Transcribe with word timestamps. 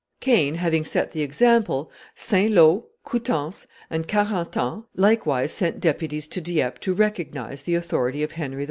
Caen 0.19 0.55
having 0.55 0.83
set 0.83 1.11
the 1.11 1.21
example, 1.21 1.91
St. 2.15 2.51
Lo, 2.51 2.87
Coutances, 3.05 3.67
and 3.87 4.07
Carentan 4.07 4.85
likewise 4.95 5.51
sent 5.51 5.79
deputies 5.79 6.27
to 6.29 6.41
Dieppe 6.41 6.79
to 6.79 6.95
recognize 6.95 7.61
the 7.61 7.75
authority 7.75 8.23
of 8.23 8.31
Henry 8.31 8.57
IV. 8.57 8.59